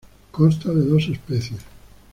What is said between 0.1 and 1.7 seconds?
Consta de dos especies.